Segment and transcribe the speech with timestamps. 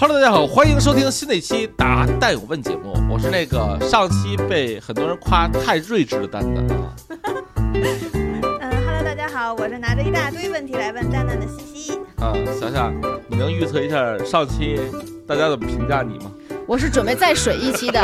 [0.00, 6.96] 哈喽大家好，欢迎收听新的一期《答蛋有问》节目，我是那个上期被很多人夸太睿智的蛋蛋啊。
[7.74, 8.40] 嗯
[8.86, 11.69] ，Hello，大家好，我是拿着一大堆问题来问蛋蛋的西。
[12.16, 12.94] 啊，想想
[13.28, 14.78] 你能预测一下上期
[15.26, 16.32] 大家怎么评价你吗？
[16.66, 18.00] 我是准备再水一期的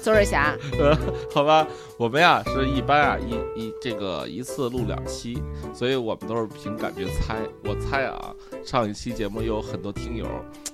[0.00, 0.56] 邹瑞霞。
[0.78, 0.96] 呃，
[1.34, 1.66] 好吧，
[1.98, 5.42] 我们呀是一般啊一一这个一次录两期，
[5.74, 7.36] 所以我们都是凭感觉猜。
[7.64, 8.30] 我猜啊，
[8.64, 10.26] 上一期节目有很多听友，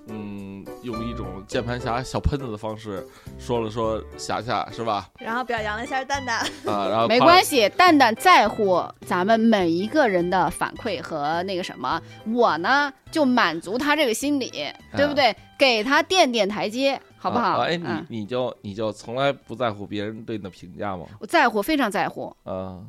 [0.09, 3.07] 嗯，用一种键盘侠小喷子的方式
[3.39, 5.09] 说了说霞霞是吧？
[5.19, 6.41] 然后表扬了一下蛋蛋。
[6.67, 14.51] 啊，然后没关系，蛋蛋在乎咱们每一个人的反馈和那个什么，我呢就满足他这个心理，
[14.97, 15.35] 对不对？
[15.59, 17.59] 给他垫垫台阶，好不好？
[17.59, 21.07] 啊哎，你嗯你就你就从来不在乎别人对你的评价吗？
[21.21, 22.35] 我在乎，非常在乎。
[22.45, 22.83] 啊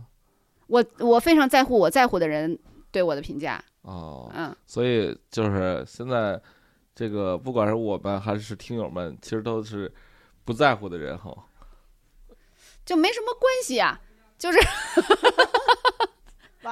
[0.68, 2.58] 我我非常在乎我在乎的人
[2.92, 3.64] 对我的评价。
[3.84, 6.42] 哦，嗯，所以就是现在
[6.96, 9.94] 这个不管是我们还是听友们，其实都是
[10.44, 11.32] 不在乎的人哈。
[12.84, 14.00] 就没什么关系啊，
[14.40, 14.58] 就是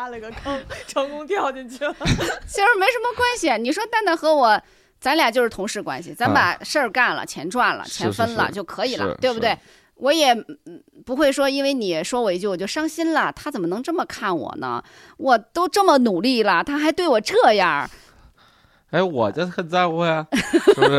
[0.04, 1.96] 挖了个坑， 成功跳进去了。
[2.46, 3.56] 其实没什么关系啊。
[3.56, 4.62] 你说蛋蛋和我，
[5.00, 9.58] 咱俩就是同事关系，咱把事儿干了，钱赚了，钱分了是就可以了是，是对不对？
[9.96, 13.32] 我也嗯不会说，因为你说我一句我就伤心了。
[13.32, 14.84] 他怎么能这么看我呢？
[15.18, 17.90] 我都这么努力了，他还对我这样。
[18.92, 20.98] 哎，我就很在乎呀，是不是？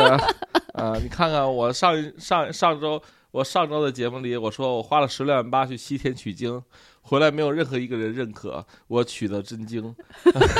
[0.72, 3.00] 啊， 你看看我上一上上周
[3.34, 6.62] 我上周的节目里，我说我花了十六万八去西天取经，
[7.02, 9.92] 回来没有任何一个人认可我取的真经，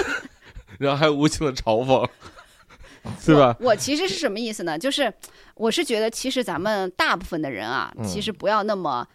[0.80, 2.05] 然后还无情的嘲讽，
[3.20, 3.56] 是吧？
[3.61, 4.77] 我其实是什么意思呢？
[4.77, 5.14] 就是
[5.55, 9.06] 我是觉得，其实咱们大部分的人啊，嗯其实不要那么，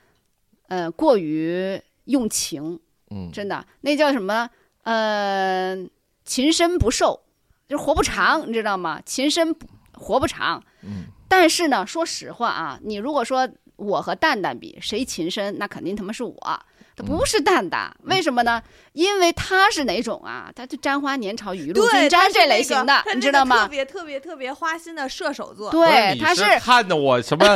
[0.69, 2.79] 呃，过于用情。
[3.09, 4.49] 嗯，真的，那叫什么？
[4.83, 5.75] 呃，
[6.23, 7.19] 情深不寿，
[7.67, 9.01] 就是活不长，你知道吗？
[9.05, 10.63] 情深不活不长。
[10.83, 11.07] 嗯。
[11.29, 16.59] 但是呢，说实话啊，你如果说我和蛋蛋比，谁情深，那肯定他妈是我，
[16.97, 17.95] 他不是蛋蛋。
[18.03, 18.61] 为什么呢？
[18.91, 20.51] 因为他是哪种啊？
[20.53, 23.69] 他就沾花年草雨露均沾这类型的，你知道吗特？
[23.69, 25.71] 别特别特别花心的射手座。
[25.71, 27.55] 对，他是看的我什么？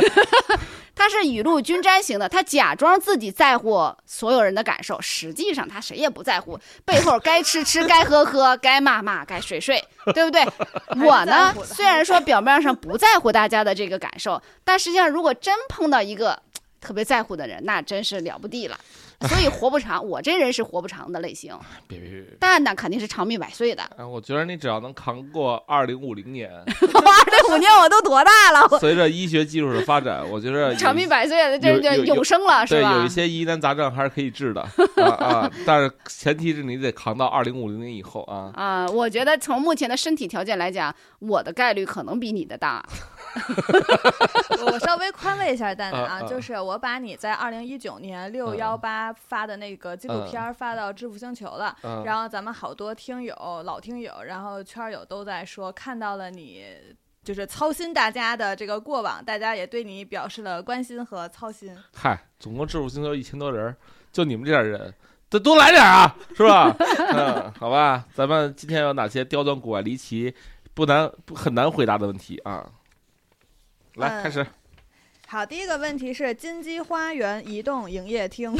[0.94, 9.82] 他是雨露均沾型的，他假装自己在乎所有人的感受，实际上他谁也不在乎，背后该吃吃，该喝喝，该骂骂，该睡睡，
[10.14, 10.44] 对不对？
[11.04, 16.40] 我呢，虽然说表面上不在乎大家的这个感受，但实际上如果真碰到一个
[16.80, 18.78] 特别在乎的人，那真是了不地了。
[19.28, 21.56] 所以活不长，我这人是活不长的类型，
[21.88, 22.36] 别别别别！
[22.38, 23.82] 蛋蛋肯定是长命百岁的。
[23.96, 28.68] 哎，我觉得你只要能扛过二零五零年， 二零五年我都多大了？
[28.70, 32.92] 我 随着医学技术的发展，我觉得长命百岁的，这有这永生了是对，吧？
[32.94, 34.60] 有一些疑难杂症还是可以治的
[34.96, 35.50] 啊啊！
[35.66, 38.50] 但是前提是你得扛到二零五零年以后啊。
[38.54, 42.84] 啊，我觉得从目前的身体条件来讲，我的概率可能比你的大。
[44.64, 51.76] 我稍微宽慰一下蛋蛋啊就是我把你在二零一九年六幺八发的那个纪录片儿发到知乎星球了。
[51.82, 53.34] 嗯，然后咱们好多听友、
[53.64, 56.64] 老听友，然后圈友都在说看到了你，
[57.22, 61.76] 就是操心大家的这个过往，大家也对你表示了关心和操心。
[61.94, 63.74] 嗨，总共致富星球一千多人，
[64.12, 64.94] 就你们这点人，
[65.28, 66.74] 得多来点啊，是吧？
[67.14, 70.34] 嗯，好吧，咱们今天有哪些刁钻古怪离奇、
[70.74, 72.70] 不难不很难回答的问题啊？
[73.94, 74.46] 来，嗯开始。
[75.26, 78.52] 好，第一个问题是金鸡花园移动营业厅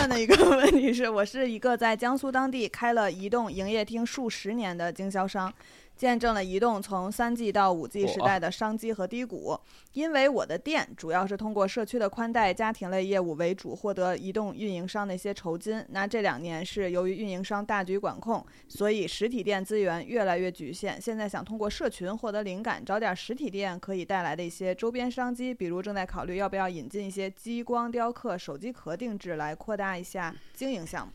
[0.00, 5.52] 问的一个 问题是：我是一个在江苏当地开了移动营业厅数十年的经销商，
[6.00, 9.60] 见证了移动从三 G 到五 G 时代的商机和低谷。
[9.92, 15.84] 因为我的店主要是通过社区的宽带家庭类业务为主，获得移动运营商的一些酬金。
[15.90, 20.98] 那这两年是由于运营商大局管控，所以实体店资源越来越局限。
[20.98, 31.12] 现在想通过社群获得灵感，找点实体店可以带来的一些周边商机，比如正在考虑要不要引进一些激光雕刻、手机壳定制来扩大一下经营项目。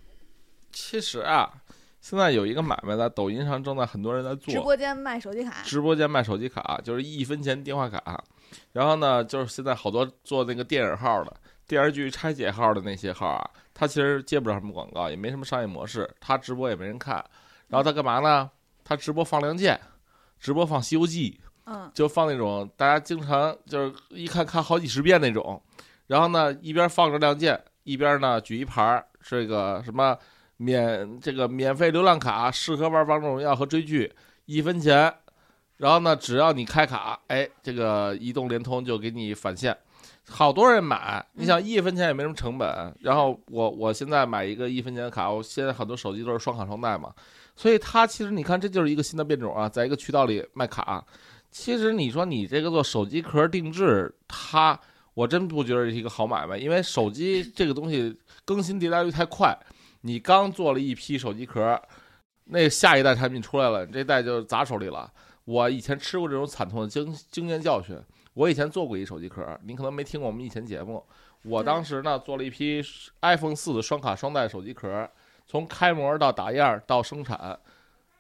[0.72, 1.64] 其实啊，
[2.06, 8.24] 现在有一个买卖在抖音上正在很多人在做，直播间卖手机卡，直播间卖手机卡，就是一分钱电话卡。
[8.74, 11.36] 然后呢，就是现在好多做那个电影号的、
[11.66, 17.16] 电视剧拆解号的那些号啊，他其实接不了什么广告，也没什么商业模式，他直播也没人看。
[17.70, 18.52] 然后他干嘛呢？
[18.84, 19.74] 他直播放《亮剑》，
[20.40, 25.60] 直播放《西游记》，嗯，就放那种大家经常就是一看看好几十遍那种。
[26.06, 30.16] 然后呢，一边放着《亮剑》，一边呢举一盘儿这个什么
[30.58, 34.12] 免这个免费流量卡，适合玩王者荣耀和追剧，
[34.46, 35.14] 一分钱。
[35.78, 39.78] 然后呢，只要你开卡，哎，这个移动、联通就给你返现，
[40.26, 41.26] 好多人买。
[41.34, 42.96] 你想一分钱也没什么成本。
[43.02, 47.14] 然后我我现在买一个一分钱的卡，我现在很多手机都是双卡双待嘛，
[47.58, 51.04] 所以它其实你看，这就是一个新的变种啊，在一个渠道里卖卡。
[51.52, 54.80] 其实你说你这个做手机壳定制，它
[55.14, 59.54] 我真不觉得是一个好买卖，因为手机这个东西更新迭代率太快，
[60.06, 61.82] 你刚做了一批手机壳，
[62.44, 65.12] 那下一代产品出来了，你这代就砸手里了。
[65.46, 68.00] 我以前吃过这种惨痛的经经验教训。
[68.36, 71.04] 我以前做过一手机壳，你可能没听过我们以前节目。
[71.42, 72.84] 我当时呢做了一批
[73.22, 75.10] iPhone 四的双卡双待手机壳，
[75.48, 77.58] 从开模到打样到生产，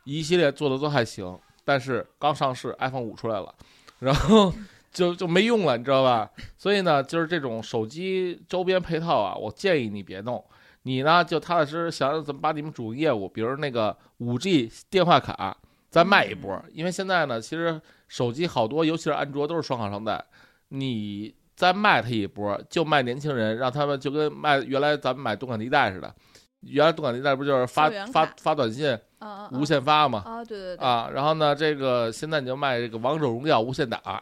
[0.06, 1.38] 一系列做的都还行。
[1.64, 3.54] 但是刚上市 iPhone 五出来了，
[4.00, 4.52] 然后
[4.92, 6.32] 就就没用了，你知道吧？
[6.58, 10.44] 所以呢，就是这种手机周边配套啊，我建议你别弄。
[10.88, 15.58] 你呢就踏踏实实想怎么把你们主业务，比如那个五 G 电话卡
[15.90, 20.24] 再卖一波，因为现在呢，其实手机好多，尤其是安卓都是双卡双待，
[20.70, 26.14] 你再卖它一波，就卖年轻人，让他们就跟卖原来咱们买动感地带似的，
[26.60, 28.96] 原来动感地带不就是发发发短信
[29.54, 30.22] 无限发嘛？
[30.24, 34.22] 啊，对对对，啊，然后呢，这个现在你就卖这个王者荣耀无限打，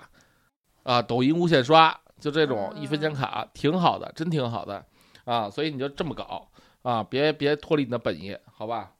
[0.84, 4.86] 啊，抖音无限刷，就这种一分钱卡，挺好的，真挺好的，
[5.26, 6.48] 啊，所以你就这么搞
[6.84, 8.92] 啊，别别脱离你的本业，好吧？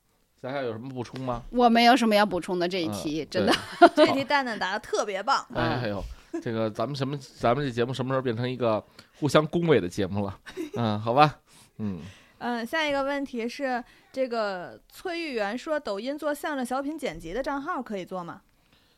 [0.42, 1.42] 小夏有什么补充吗？
[1.52, 3.54] 我没有什么要补充的这一题，嗯 真的。
[3.96, 5.46] 这题蛋蛋答的特别棒。
[5.54, 6.04] 对哎呦，
[6.42, 8.84] 这个咱们什么，咱们这节目什么时候变成一个
[9.20, 10.38] 互相恭维的节目了？
[10.76, 11.40] 嗯，好吧，
[11.78, 12.02] 嗯，
[12.40, 13.82] 嗯，下一个问题是，
[14.12, 18.42] 这个崔玉元说，抖音做相声小品剪辑的账号可以做吗？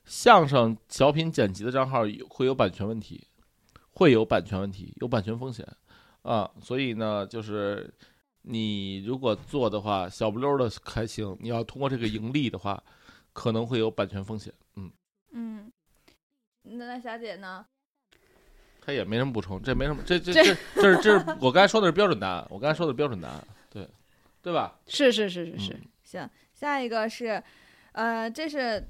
[0.06, 3.28] 相声小品剪辑的账号有会有版权问题，
[3.92, 5.68] 会有版权问题，有版权风险
[6.24, 7.92] 啊，所以呢，就是
[8.48, 12.82] 你如果做的话，小不溜的还行，你要通过这个盈利的话，
[13.34, 14.54] 可能会有版权风险。
[14.76, 14.92] 嗯，
[15.32, 15.72] 嗯，
[16.62, 17.66] 那那霞姐呢？
[18.82, 23.90] 她也没什么补充，这没什么，这这这这这是这是我刚才说的是标准答案，我刚才说的是标准答案，对
[24.44, 24.80] 对吧？
[24.86, 27.42] 是是是是是嗯，行，下一个是，
[27.94, 28.88] 呃，这是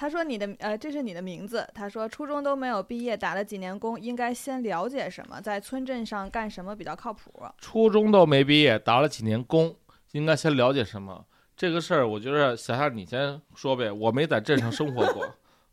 [0.00, 1.68] 他说你的呃，这是你的名字。
[1.74, 7.32] 他说初中都没有毕业，打了几年工，应该先了解什么，在村镇上干什么比较靠谱？
[7.58, 9.74] 初中都没毕业，打了几年工，
[10.12, 11.24] 应该先了解什么？
[11.56, 15.24] 这个事儿，我觉得小夏你先说呗，我没在镇上生活过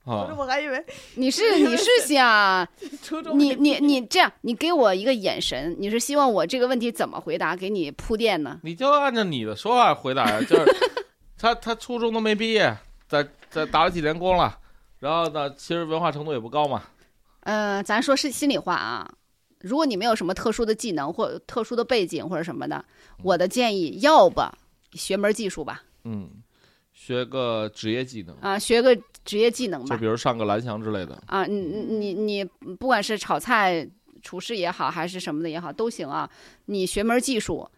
[0.05, 0.33] 啊。
[0.35, 0.83] 我还以为
[1.13, 2.67] 你是你是想
[3.03, 8.59] 初中你你你这样，你给我一个眼神，你是希望我这个问题怎么回答，给你铺垫呢？
[8.63, 10.75] 你就按照你的说法回答呀，就是
[11.37, 12.75] 他他初中都没毕业，
[13.07, 14.59] 在在打了几年工了，
[14.99, 16.83] 然后呢，其实文化程度也不高嘛。
[17.41, 19.07] 嗯、咱说是心里话啊，
[19.59, 22.83] 如果你没有什么特殊的技能或特殊的背景或者什么的，
[23.21, 24.41] 我的建议，要不
[24.93, 26.29] 学门技术吧，嗯，
[26.93, 31.21] 学个职业技能，啊，学个职业技能吧就比，如上个蓝翔之类的。
[31.27, 33.87] 啊，你你你不管是炒菜、
[34.23, 36.27] 厨师也好，还是什么的也好，都行啊。
[36.65, 37.69] 你学门技术，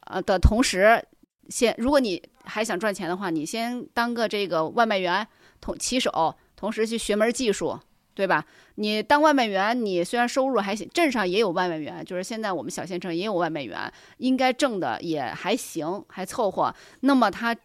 [0.00, 1.02] 呃的同时，
[1.48, 5.26] 先如果你还想赚钱的话，你先当个这个外卖员，
[5.60, 7.78] 同骑手，同时去学门技术，
[8.14, 8.44] 对吧？
[8.76, 16.74] 你当外卖员，你虽然收入还行，镇上也有外卖员，就是现在我们小县城也有外卖员，应该挣的也还行，还凑合。
[17.00, 17.56] 那么他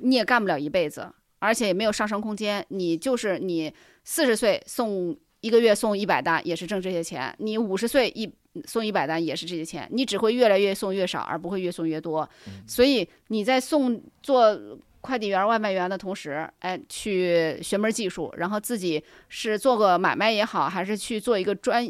[0.00, 2.64] 你也干不了一辈子，而且也没有上升空间。
[2.68, 3.72] 你就是你
[4.04, 8.32] 四十岁送一个月送一百单，也是挣这些钱；你五十岁一
[8.64, 9.88] 送一百单，也是这些钱。
[9.90, 12.28] 你只会越来越送越少，而不会越送越多。
[12.66, 14.58] 所以你在送做
[15.00, 21.88] 快递员、外卖员的同时，哎，去学门技术，然后自己是做个买卖也好，还是去做一个专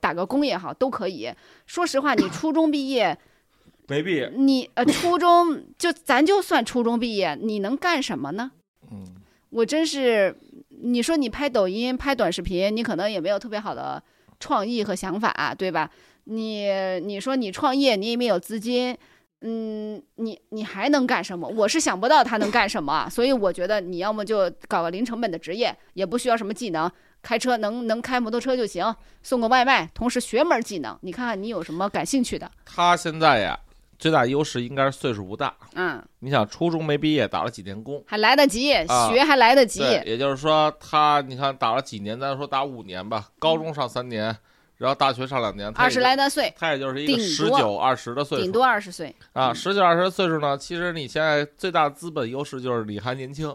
[0.00, 1.30] 打个工也好，都可以。
[1.66, 3.18] 说实话，你初中毕业。
[3.88, 8.52] 没毕业，你呃，初中就咱就算初中毕业，你能干什么呢？
[8.88, 9.04] 嗯，
[9.50, 10.32] 我真是，
[10.68, 14.00] 你说你拍抖音、拍短视频，你可能也没有特别好的
[14.40, 15.88] 创意和想法，对吧？
[16.24, 16.68] 你
[17.04, 18.96] 你说你创业，你也没有资金，
[19.42, 21.48] 嗯，你你还能干什么？
[21.48, 26.90] 我是想不到他能干什么，所以我觉得你要么就搞个零成本的职业，也不需要什么技能，
[27.22, 32.50] 开车能能开摩托车就行，送个外卖，同时学门技能，你看看你有什么感兴趣的？
[32.64, 33.58] 他现在呀，
[34.00, 35.54] 最大优势应该是岁数不大。
[35.74, 39.80] 嗯，你想，初中没毕业，打了几年工，还来得及，啊学还来得及。
[39.82, 44.34] 也就是说他，你看打了几年，咱说打五年吧，高中上三年，
[44.78, 49.14] 然后大学上两年，二十来的岁，他也就是一个十九二十的岁数，顶多二十岁。
[49.34, 53.54] 啊，嗯十九二十的岁数呢，其实你现在最大资本优势就是你还年轻，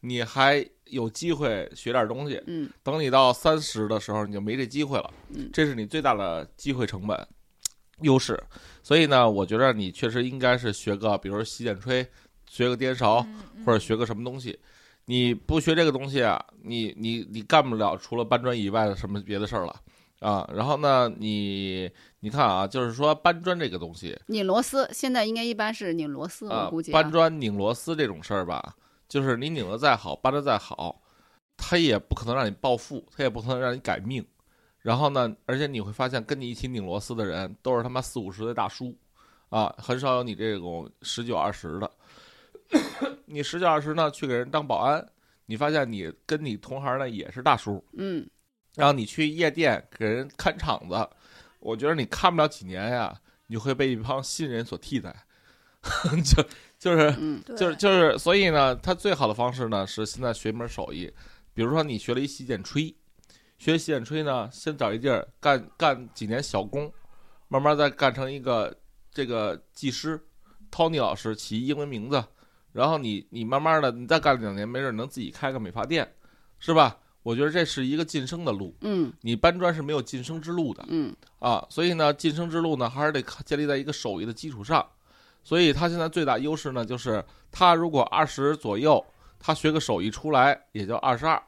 [0.00, 2.40] 你还有机会学点东西。
[2.46, 7.26] 嗯等你到三十的时候，你就没这机会了嗯，这是你最大的机会成本
[8.02, 8.38] 优势。
[8.82, 12.06] 所以呢，我觉得你确实应该是学个，比如说洗剪吹，
[12.48, 14.58] 学个颠勺，嗯或者学个什么东西。
[15.06, 19.74] 你不学这个东西啊，你你你干不了除了搬砖以外的什么别的事儿了
[20.20, 20.48] 啊。
[20.54, 21.90] 然后呢，你
[22.20, 28.76] 你看啊，就是说搬砖这个东西拧螺丝现在应该一般是拧螺丝，我啊估计、，搬砖拧螺丝这种事儿吧，
[29.08, 31.02] 就是你拧的再好，搬的再好，
[31.56, 34.24] 他也不可能让你暴富，他也不可能让你改命。
[34.82, 38.94] 然后呢，而且你会发现，跟你一起拧螺丝的人都是他妈四五十的大叔，
[39.48, 41.90] 啊，很少有你这种十九二十的。
[43.26, 45.06] 你十九二十呢，去给人当保安，
[45.46, 48.28] 你发现你跟你同行呢也是大叔，嗯，
[48.74, 51.08] 然后你去夜店给人看场子，
[51.60, 53.14] 我觉得你看不了几年呀，
[53.46, 55.14] 你会被一帮新人所替代，
[56.24, 56.44] 就
[56.78, 61.12] 就是嗯，就是就是，所以呢，他最好的方式呢是现在学一门手艺，
[61.54, 62.94] 比如说你学了一洗剪吹，
[63.62, 66.92] 学洗剪吹呢，先找一地儿干干几年小工，
[67.46, 68.76] 慢慢再干成一个
[69.12, 70.20] 这个技师
[70.68, 72.24] ，Tony 老师起英文名字，
[72.72, 76.12] 然后你你慢慢的你再干两年，没准能自己开个美发店，
[76.58, 76.98] 是吧？
[77.22, 80.84] 我觉得这是一个晋升的路，嗯你搬砖是没有晋升之路的。
[80.88, 84.84] 嗯啊，所以呢，晋升之路呢，还是得建立在一个手艺的基础上。
[85.44, 89.06] 所以他现在最大优势呢，就是他如果二十左右，
[89.38, 91.40] 他学个手艺出来，也就二十二。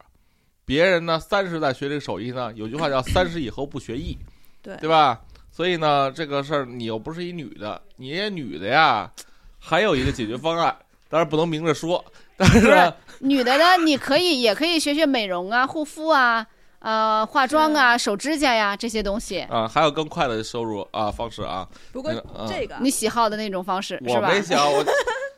[0.65, 4.17] 别人呢，三十再学这个手艺呢，有句话叫 “三十以后不学艺”，
[4.63, 5.21] 对对吧？
[5.53, 9.11] 所以呢，这个事儿你又不是一女的，你这女的呀，
[9.59, 10.75] 还有一个解决方案，
[11.09, 12.05] 当然不能明着说，
[12.37, 16.45] 但是呢，女的呢，你可以也可以学学美容啊、护肤啊、
[16.81, 24.29] 呃化妆啊、手指甲呀这些东西，啊，还有更快的收入啊方式啊，不过那个嗯这个你喜好的那种方式是吧？
[24.29, 24.85] 我没想我。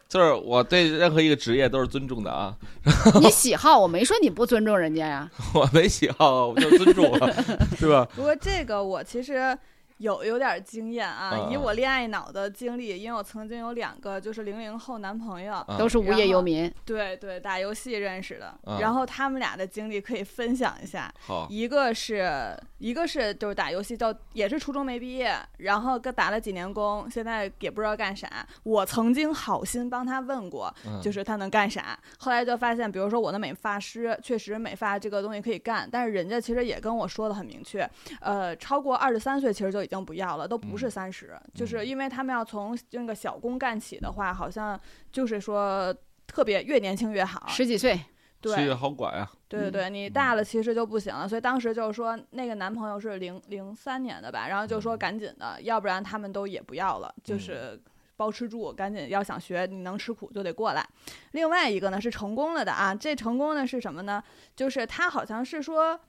[0.08, 2.54] 就是我对任何一个职业都是尊重的啊，
[3.20, 5.28] 你喜好，我没说你不尊重人家呀。
[5.52, 7.44] 我没喜好，我就尊重了，
[7.76, 8.06] 是吧？
[8.14, 9.56] 不过这个我其实
[9.98, 21.12] 有有点经验啊，嗯以我恋爱脑的经历，因为我曾经有两个就是零零后男朋友，啊都是无业游民，对对，打游戏认识的，嗯然后他们俩的经历可以分享一下。
[21.20, 28.28] 好，一个是一个是就是打游戏到也是初中没毕业，然后跟打了几年工，现在也不知道干啥。
[28.64, 31.98] 我曾经好心帮他问过，嗯就是他能干啥。
[32.18, 37.88] 后来就发现，比如说我的美发师确实美发这个东西可以干，但是人家其实也跟我说的很明确，
[38.20, 44.78] 呃，超过二十三岁其实就已经不要了，都不是嗯三十、就是因为他们要从那个小工干起的话，好像
[45.12, 45.94] 就是说
[46.26, 47.46] 特别越年轻越好。
[47.46, 47.98] 十几岁，
[48.40, 57.80] 对，好管啊，对对对，你大了其实就不行了，所以当时就是说那个男朋友是零零三年的吧，然后就说赶紧的，要不然他们都也不要了，就是
[58.16, 60.84] 包吃住，赶紧要想学，你能吃苦就得过来。
[61.30, 64.20] 另外一个呢是成功了的啊，这成功的是什么呢？
[64.56, 66.00] 就是他好像是说。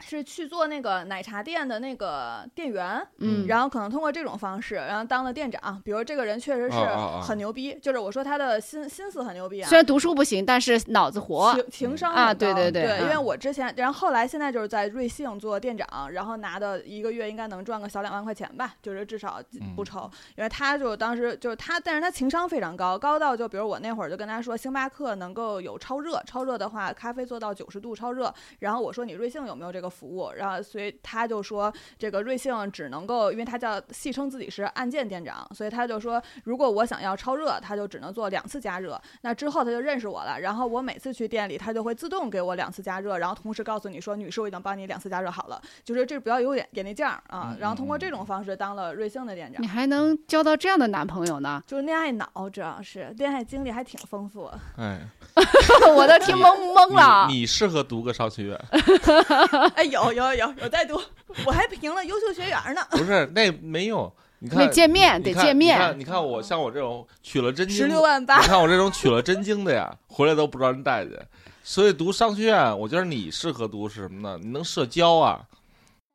[0.00, 5.80] 是去做那个奶茶店的那个店员，嗯，然后可能通过这种方式，然后当了店长。
[5.84, 11.54] 比如这个人确实是啊啊啊很牛逼，就是我说他的心心思很牛逼啊，虽然读书不行，但是脑子活。
[11.54, 19.40] 情情商啊很高对对对对，因为嗯我之前，然后后来现在就是在瑞幸做店长，然后拿的一个月应该能赚个小两万块钱吧，就是至少
[19.74, 20.10] 不嗯愁。
[20.36, 39.00] 因为他就当时就是他，但是他情商非常高，高到就比如我那会儿就跟他说，星巴克能够有超热，超热的话咖啡做到九十度超热，然后我说你瑞幸有没有这个服务，然后所以他就说这个瑞幸只能够，因为他叫戏称自己是按键店长，所以他就说如果我想要超热，他就只能做两次加热。
[39.22, 47.56] 那之后他就认识我了，然后我每次去店里，他就会自动给我两次加热，然后同时告诉你说，女士，我已经帮你两次加热好了，就是这不要有点眼力劲儿啊嗯。
[47.58, 49.66] 然后通过这种方式当了瑞幸的店长你。
[49.66, 51.62] 还能交到这样的男朋友呢？
[51.66, 54.50] 就是恋爱脑，主要是恋爱经历还挺丰富。
[54.76, 55.00] 哎，
[55.96, 57.26] 我都听懵懵了。
[57.28, 58.60] 你你适合读个商学院，
[59.78, 61.00] 哎，有有有有在读，
[61.46, 62.84] 我还评了优秀学员呢。
[62.90, 65.78] 不是那没用，你看得见面，得见面。
[65.78, 71.16] 你看，你看我像我这种取了真经，十六万八你，看我这种取了真经的呀，回来都不知道人待见。
[71.62, 74.36] 所以读商学院，我觉得你适合读是什么呢？
[74.42, 75.42] 你能社交啊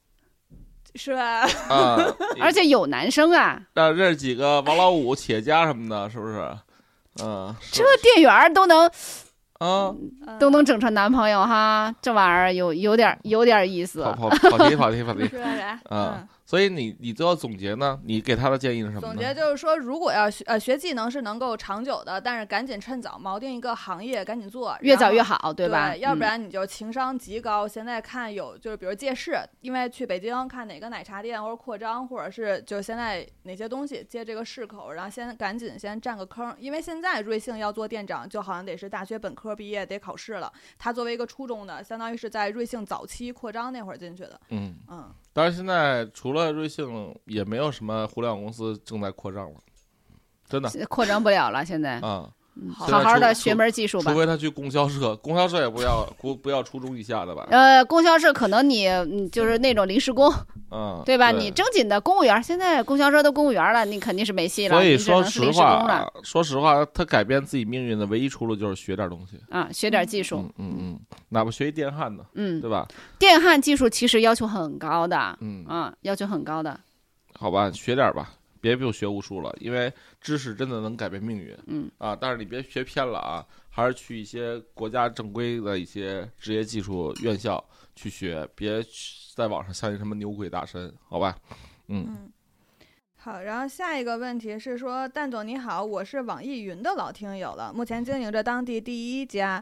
[0.95, 1.47] 是吧？
[1.69, 6.57] 啊， 而且有男生啊，让认识几个王老五、企业家什么的，是不是？
[7.23, 8.91] 嗯，是这店员都能
[9.63, 9.95] 啊，
[10.27, 14.03] 嗯都能整成男朋友哈，这玩意儿有有点有点意思。
[14.03, 15.29] 跑跑跑题跑题跑题
[15.89, 16.27] 嗯。
[16.53, 17.99] 所以你你最后总结呢？
[18.03, 19.17] 你给他的建议是什么总？
[19.17, 25.19] 结就是说，如果要学呃学技能是能够长久的，但是赶紧趁早锚定一个行业，赶紧做，越早越。
[25.19, 25.97] 好，对吧？
[25.97, 27.67] 要不嗯然你就情商极高。
[27.67, 36.55] 现在看有就是比如借势，因为去北京看哪个奶茶店或者扩张，或者是就现在哪些东西借这个势口，然后先赶紧先占个坑。
[36.59, 40.53] 因为现在瑞幸要做店长，就好像得是大学本科毕业得考试了。
[40.77, 44.39] 他作为一个初中的，相当于是在瑞幸早期扩张那会儿进去的。
[44.49, 49.59] 嗯，嗯，当然现在除了瑞幸，也没有什么互联网公司正在扩张了，
[50.47, 51.95] 真的扩张不了了，现在。
[51.95, 52.01] 啊。
[52.03, 52.31] 嗯
[52.77, 54.19] 好好好的学门技术吧除。
[54.19, 57.47] 非他去供销社， 供销社也不要不不要初中以下的吧？
[57.49, 60.31] 呃，供销社可能你嗯就是那种临时工，
[60.71, 61.31] 嗯， 对吧？
[61.31, 69.39] 你正经的公务员，现在供销社都公务员了，你肯定是没戏了，所以说实话，说实话，他改变自己命运的唯一出路就是学点东西。
[69.49, 72.87] 啊，学点技术嗯，嗯嗯，哪怕学一电焊的，嗯，对吧？
[73.17, 76.79] 电焊技术其实要求很高的，嗯，啊，要求很高的，
[77.39, 78.29] 好吧，学点吧，
[78.63, 79.91] 别就学无术了，因为
[80.21, 81.53] 知识真的能改变命运。
[81.67, 87.61] 嗯啊，但是你别学偏了啊，还是去一些国家正规的一些职业技术院校
[87.93, 91.37] 去学，别去在网上相信什么牛鬼大神，好吧？
[91.89, 92.31] 嗯嗯，
[93.17, 99.61] 好，然后下一个问题是说，蛋总你好，我是网易云的老听友了，目前经营着当地第一家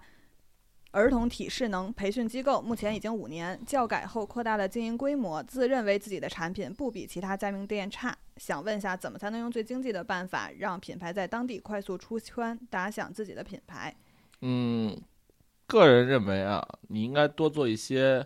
[0.91, 13.95] 儿童体适能培训机构，目前已经五年，教改后扩大了经营规模，自认为自己的产品不比其他加盟店差，想问一下怎么才能用最经济的办法让品牌在当地快速出圈，打响自己的品牌？
[14.41, 14.99] 嗯，
[15.67, 18.25] 个人认为啊，你应该多做一些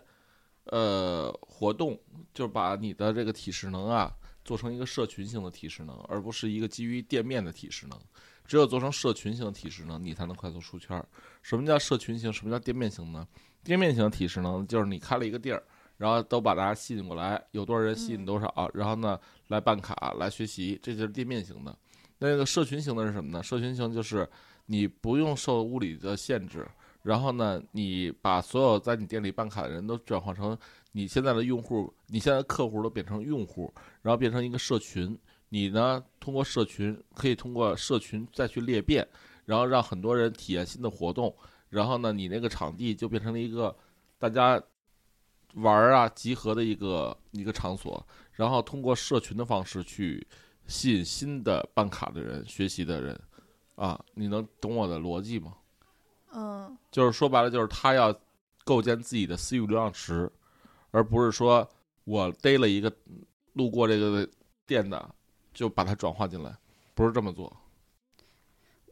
[0.64, 2.00] 呃活动，
[2.32, 4.10] 就把你的这个体适能啊
[4.42, 8.00] 做成一个社群性的体适能，而不是一个基于店面的体适能。
[8.46, 11.04] 只有做成社群型的体适能，你才能快速出圈。
[11.42, 12.32] 什么叫社群型？
[12.32, 13.28] 什么叫店面型呢？
[13.62, 15.62] 店面型的体适能就是你开了一个地儿，
[15.96, 21.76] 然后都把大家吸引过来，有多少人吸引多少，然后呢来办卡来学习，这就是店面型的。
[22.18, 23.42] 那个社群型的是什么呢？
[23.42, 24.28] 社群型就是
[24.66, 26.66] 你不用受物理的限制，
[27.02, 30.56] 然后呢，你把所有在你店里办卡的人都转化成
[30.92, 33.72] 你现在的用户，你现在的客户都变成用户，
[34.02, 35.18] 然后变成一个社群。
[35.48, 39.06] 你呢，通过社群可以通过社群再去裂变，
[39.44, 41.32] 然后让很多人体验新的活动，
[41.68, 43.74] 然后呢，你那个场地就变成了一个
[44.18, 44.60] 大家
[45.56, 50.26] 玩啊集合的一个一个场所，然后通过社群的方式去
[50.66, 53.18] 吸引新的办卡的人、学习的人，
[53.74, 55.54] 啊，你能懂我的逻辑吗？
[56.32, 58.14] 嗯就是说白了，就是他要
[58.64, 60.30] 构建自己的私域流量池，
[60.90, 61.66] 而不是说
[62.04, 62.92] 我逮了一个
[63.54, 64.28] 路过这个
[64.66, 65.14] 店的，
[65.54, 66.54] 就把它转化进来，
[66.94, 67.56] 不是这么做。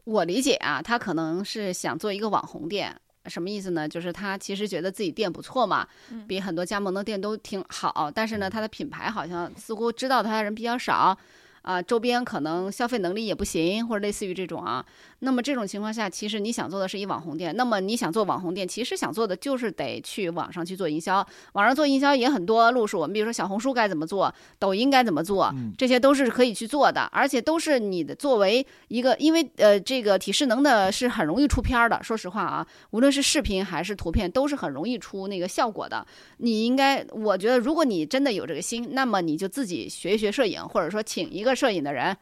[0.05, 3.87] 我理解啊，他可能是想做一个网红店，什么意思呢？
[3.87, 11.17] 就是他其实觉得自己店不错嘛，嗯比很多加盟的店都挺好，但是呢，他的品牌好像似乎知道他的人比较少。
[11.61, 14.85] 啊，周边可能消费能力也不行，或者类似于这种啊。
[15.19, 17.55] 那么这种情况下，其实你想做的是一网红店。
[17.55, 21.25] 那么你想做网红店，其实想做的就是得去网上去做营销。
[21.53, 32.01] 网上做营销也很多路数，我们比如说小红书该怎么做，抖音该怎么做，嗯这些都是可以去做的，而且都是你的作为一个，因为呃，这个体适能的是很容易出片儿的。
[32.03, 36.05] 说实话啊，无论是视频还是图片，都是很容易出那个效果的。
[36.37, 42.15] 你应该，我觉得如果你真的有这个心，那么你就自己学一学摄影，或者说请一个摄影的人。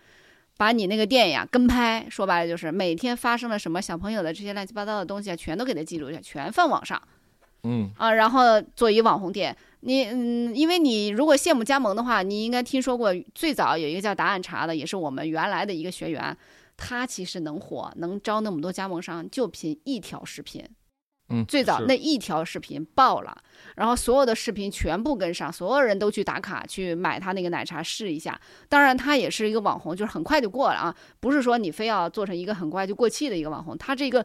[0.57, 7.01] 把你那个店呀跟拍，说白了就是每天发生了什么小朋友的这些乱七八糟的东西啊，全都给它记录下，全放网上。
[7.65, 9.55] 嗯啊，然后做一网红店。
[9.81, 16.37] 你嗯，因为你如果羡慕加盟的话，你应该听说过最早有一个叫答案茶的，也是我们原来的一个学员，
[16.77, 20.63] 他其实能火，能招那么多加盟商，就凭一条视频。
[21.34, 23.36] 嗯，最早那一条视频爆了，
[23.76, 28.39] 然后所有的视频全部跟上，所有人都去打卡去买他那个奶茶试一下。
[28.69, 33.76] 当然，他也是一个网红，就是很快就过了啊，不是说你非要做成一个很快就过气的一个网红。
[33.78, 34.24] 他这个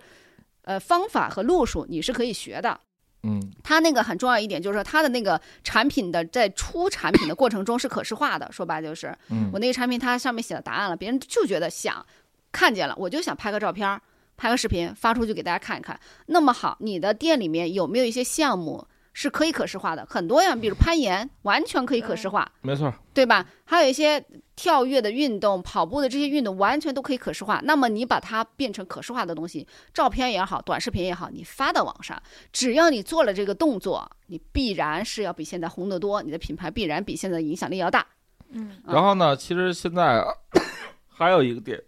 [0.62, 2.79] 呃方法和路数你是可以学的。
[3.25, 8.51] 嗯它那个很重要一点就是说，他的那个产品的在出产品的过程中是可视化的。
[8.53, 12.05] 说白了就是，嗯我那个产品它上面写了答案了，别人就觉得想
[12.53, 14.01] 看见了，我就想拍个照片儿，
[14.38, 15.98] 拍个视频发出去给大家看一看。
[16.27, 20.07] 那么好，你的店里面有没有一些项目是可以可视化的？
[20.09, 23.44] 很多呀，比如攀岩，完全可以可视化，没错，对吧？
[23.64, 24.24] 还有一些
[24.55, 27.61] 跳跃的运动、跑步的这些运动，完全都可以可视化。
[27.64, 32.22] 那么你把它变成可视化的东西，照片也好，短视频也好，你发到网上，
[32.53, 38.07] 只要你做了这个动作，你必然是要比现在红得多，你的品牌必然比现在影响力要大。
[38.51, 40.24] 嗯啊然后呢，其实现在啊
[41.09, 41.79] 还有一个点，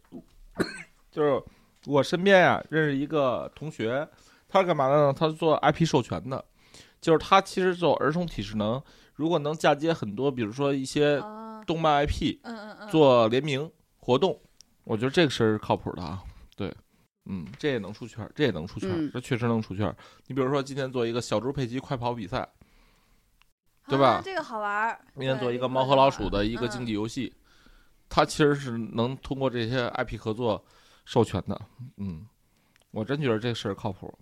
[1.11, 1.41] 就是
[1.87, 4.07] 我身边呀、认识一个同学，
[4.49, 5.13] 他是干嘛的呢？
[5.13, 6.45] 他是做 IP 授权的，
[7.01, 8.83] 就是他其实做儿童体适能，
[9.15, 14.39] 如果能嫁接很多，比如说一些啊动漫 IP 嗯嗯嗯，做联名活动，
[14.85, 16.23] 我觉得这个事是靠谱的啊。
[16.57, 16.71] 对，
[17.25, 19.97] 嗯，这也能出圈儿，这也能出圈这确实能出圈儿。
[20.27, 22.47] 你比如说今天做一个小猪佩奇快跑比赛，
[23.89, 25.01] 对吧啊这个好玩儿。
[25.15, 27.33] 明天做一个猫和老鼠的一个竞技游戏，
[28.09, 30.63] 它其实是能通过这些 IP 合作
[31.05, 31.61] 授权的。
[31.97, 32.27] 嗯，
[32.91, 34.13] 我真觉得这事儿靠谱。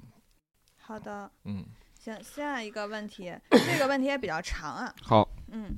[0.76, 1.64] 好的，嗯，
[1.98, 4.94] 行，下一个问题，这个问题也比较长啊。
[5.02, 5.76] 好，嗯，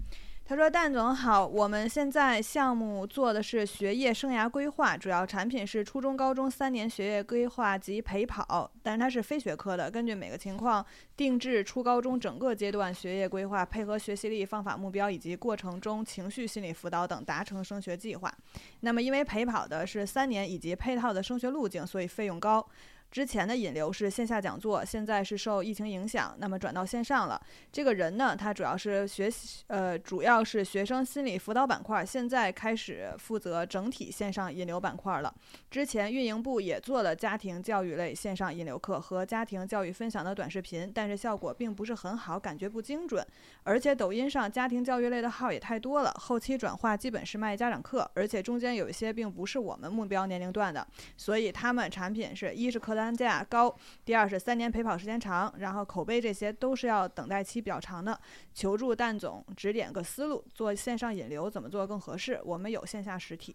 [0.51, 10.85] 他说：“蛋总好，我们现在项目做的是学业生涯规划，主要产品是初中、高中三年学业规划及陪跑，但是它是非学科的，根据每个情况
[11.17, 18.37] 定制初高中整个阶段学业规划，配合学习力、方法、目标以及过程中情绪心理辅导等，达成升学计划。
[18.81, 22.67] 那么因为陪跑的是三年以及配套的升学路径，所以费用高。”
[23.11, 27.41] 之前的引流是线下讲座，现在是受疫情影响，那么转到线上了。
[27.73, 35.35] 这个人呢，他主要是学习，呃，主要是学生心理辅导板块，现在开始负责整体线上引流板块了。
[35.71, 43.27] 之前运营部也做了家庭教育类线上引流课和家庭教育分享的短视频，但是效果并不是很好，感觉不精准。
[43.65, 53.73] 而且抖音上家庭教育类的号也太多了，后期转化基本是卖家长课，而且中间有一些并不是我们目标年龄段的，所以他们产品是一是课价高，
[54.05, 58.19] 第二是三年陪跑时间长，然后口碑这些都是要等待期比较长的。
[58.53, 62.41] 求助蛋总指点个思路，做线上引流怎么做更合适？
[62.45, 63.55] 我们有线下实体。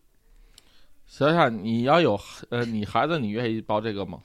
[1.06, 4.22] 小夏你要有呃，你孩子你愿意报这个吗？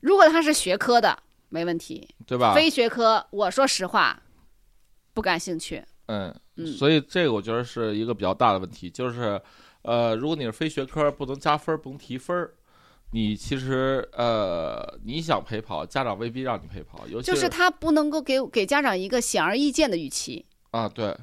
[0.00, 1.16] 如果他是学科的，
[1.50, 2.52] 没问题；对吧？
[2.54, 4.20] 非学科，我说实话，
[5.12, 5.84] 不感兴趣。
[6.06, 9.40] 嗯，嗯所以这个我觉得是一个比较大的问题，就是
[9.82, 12.54] 呃，如果你是非学科，不能加分，不能提分儿。
[13.14, 20.44] 你其实呃，你想陪跑，家长未必让你陪跑，尤其就是他不能够给给家长一个显而易见的预期。
[20.72, 21.16] 啊，对，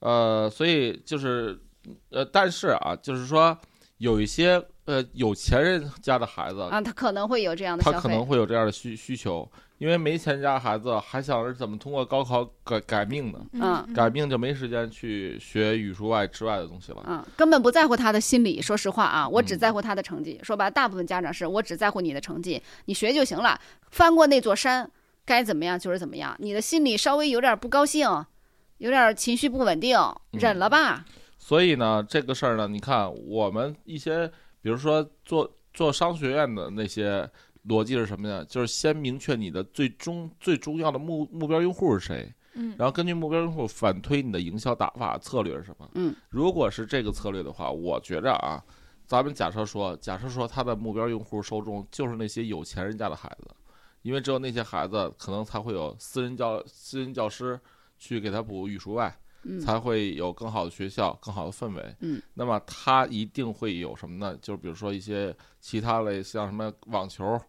[0.00, 1.58] 呃，所以就是
[2.10, 3.56] 呃，但是啊，就是说
[3.96, 4.62] 有一些
[4.92, 8.24] 呃有钱人家的孩子，啊，他可能会有这样的他可能。
[8.26, 17.02] 会有这样的需需求，因为没钱家孩子还想着怎么通过高考改改命呢，嗯改命就没时间去学语数外之外的东西了。
[17.06, 18.62] 嗯，根本不在乎他的心理。
[18.62, 20.38] 说实话啊，我只嗯在乎他的成绩。
[20.42, 23.60] 说白了，大部分家长是我只在乎你的成绩，你学就行了。
[23.90, 24.88] 翻过那座山，
[25.24, 26.36] 该怎么样就是怎么样。
[26.38, 28.08] 你的心里稍微有点不高兴，
[28.78, 29.98] 有点情绪不稳定，
[30.32, 31.04] 忍了吧。
[31.38, 34.30] 所以呢，这个事儿呢，你看我们一些，
[34.62, 37.28] 比如说做做商学院的那些
[37.68, 38.44] 逻辑是什么呢？
[38.46, 45.90] 就是先明确你的最终最重要的目目标用户是谁，嗯然后根据目标用户反推你的营销打法策略是什么。
[45.94, 48.62] 嗯，如果是这个策略的话，我觉着啊，
[49.06, 53.48] 咱们假设说，假设说他的目标用户受众就是那些有钱人家的孩子，
[54.02, 57.58] 因为只有那些孩子可能才会有私人教私人教师
[57.98, 59.16] 去给他补语数外。
[59.44, 61.96] 嗯才会有更好的学校、更好的氛围。
[62.00, 64.36] 嗯，那么它一定会有什么呢？
[64.40, 67.40] 就是比如说一些其他类，像什么网球、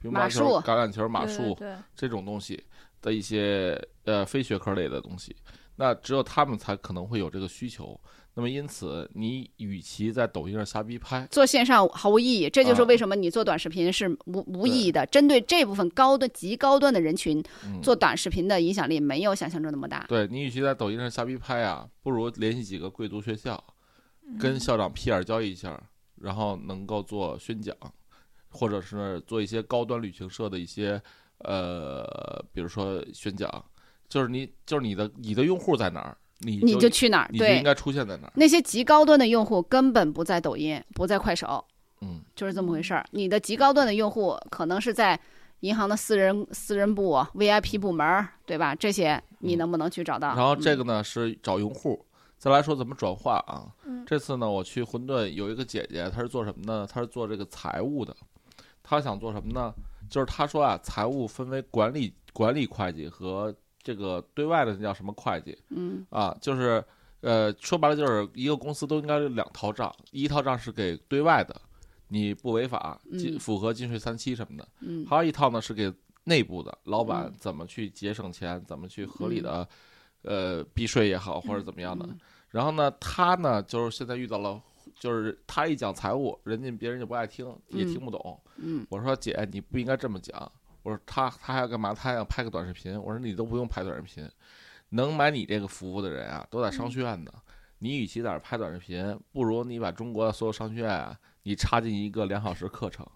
[0.00, 2.62] 乒乓球、橄榄球、马术对这种东西
[3.00, 5.34] 的一些呃非学科类的东西，
[5.76, 7.98] 那只有他们才可能会有这个需求。
[8.38, 15.04] 那么因此，你与其在抖音上瞎逼拍，做线上毫无意义，这就是啊为什么你做短视频是无无意义的。
[15.06, 20.06] 针对这部分高端、极高端的人群，嗯，做短视频的影响力没有想象中那么大。
[20.08, 23.60] 对你与其在抖音上瞎逼拍啊，不如联系几个贵族学校，
[24.24, 25.76] 嗯跟校长屁眼交易一下，
[26.20, 27.76] 然后能够做宣讲，
[28.50, 31.02] 或者是做一些高端旅行社的一些
[31.38, 33.52] 呃，比如说宣讲，
[34.08, 37.28] 就是你就是你的你的用户在哪儿，你你就就去哪儿？
[37.36, 38.32] 对，你就应该出现在哪儿。
[38.36, 41.64] 那些极高端的用户根本不在抖音，不在快手，
[42.00, 43.04] 嗯，就是这么回事儿。
[43.10, 45.18] 你的极高端的用户可能是在
[45.60, 48.74] 银行的私人私人部、VIP 部门儿，对吧？
[48.74, 50.34] 这些你能不能去找到？
[50.34, 52.04] 嗯然后这嗯个呢是找用户。
[52.38, 53.66] 再来说怎么转化啊？
[53.84, 56.86] 嗯这次呢，我去混沌有一个姐姐，她是做什么呢？
[56.88, 58.14] 她是做这个财务的。
[58.84, 59.74] 她想做什么呢？
[60.08, 63.52] 就是她说啊，财务分为管理管理会计和
[63.88, 66.36] 这个对外的那叫什么会计嗯啊？
[66.42, 66.84] 就是
[67.22, 71.58] 呃，说白了就是一个公司都应该有两套账，一套账是给对外的，
[72.08, 73.00] 你不违法，
[73.40, 74.68] 符合金税三期什么的。
[74.80, 75.90] 嗯还有一套呢是给
[76.24, 79.66] 内部的老板嗯怎么去节省钱，怎么去合理的、
[80.20, 82.04] 呃避税也好，或者怎么样的。
[82.06, 82.18] 嗯
[82.50, 84.60] 然后呢，他呢就是现在遇到了，
[84.98, 88.38] 就是他一讲财务，人家别人就不爱听，也听不懂。
[88.56, 90.52] 嗯我说姐，你不应该这么讲。
[90.82, 91.92] 我说他他还要干嘛？
[91.92, 92.98] 他还要拍个短视频。
[93.00, 94.28] 我说你都不用拍短视频，
[94.90, 97.32] 能买你这个服务的人啊，都在商学院呢。
[97.80, 103.06] 你与其在这儿拍短视频，不如你把中国的所有商学院啊，你插进一个两小时课程，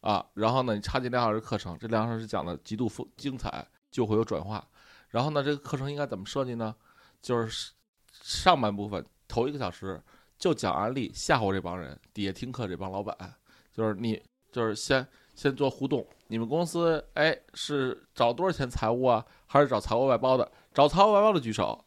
[0.00, 4.64] 啊，然后呢，你插进两小时课程，这两小时讲的极度丰精彩，就会有转化。
[5.08, 6.74] 然后呢，这个课程应该怎么设计呢？
[7.20, 7.72] 就是
[8.12, 10.00] 上半部分头一个小时
[10.38, 13.16] 就讲案例，吓唬这帮人，底下听课这帮老板，
[13.72, 16.06] 就是你就是先先做互动。
[16.28, 20.50] 你们公司哎是找多少钱财务啊，还是找财务外包的？
[20.74, 21.78] 找财务外包的举手，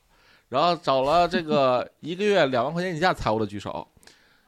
[0.49, 3.87] 然后找了这个 一个月两万块钱以下财务的举手。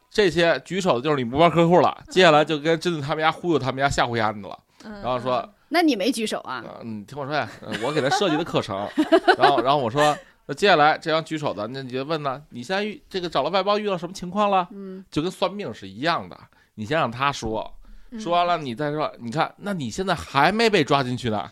[0.09, 4.57] 这些举手的就是你目标客户了，接下来就跟针对他们家忽悠他们家吓唬丫子了。
[4.83, 6.63] 嗯然后说，那你没举手啊？
[6.81, 8.75] 嗯，你听我说呀，呃我给他设计的课程，
[9.37, 14.67] 然后然后我说，那接下来这样举手的，那你就问呢，你现在遇这个找了外包遇到什么情况了？
[14.71, 16.37] 嗯就跟算命是一样的，
[16.75, 17.80] 你先让他说，嗯
[18.19, 21.51] 说完了你再说，你看，那你现在还没被抓进去呢，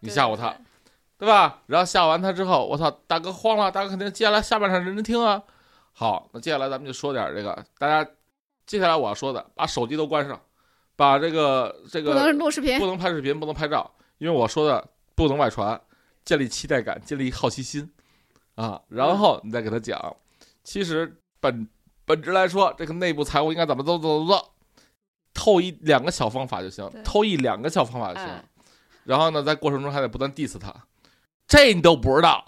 [0.00, 0.50] 你吓唬他，，
[1.18, 1.62] 对对吧？
[1.66, 5.42] 然后吓完他之后，我操，大哥慌了，大哥肯定接下来下半场认真听啊。
[5.94, 8.06] 好，那接下来咱们就说点这个，大家
[8.66, 10.38] 接下来我要说的，把手机都关上，
[10.96, 12.78] 把这个这个不能个录视频。
[12.78, 15.80] 不，能拍视频，不能拍照，因为我说的不能外传，
[16.26, 17.90] 建立期待感，建立好奇心。
[18.56, 20.14] 啊，然后你再给他讲，
[20.62, 21.66] 其实本
[22.04, 24.53] 本质来说，这个内部财务应该怎么做怎么做，
[25.34, 28.28] 透一两个小方法就行对，透一两个小方法就行。
[28.28, 28.44] 哎
[29.04, 30.74] 然后呢，在过程中还得不断 diss 他，
[31.46, 32.42] 这你都不知道